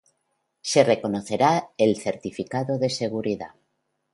[0.63, 3.53] Se reconocerá el certificado de seguridad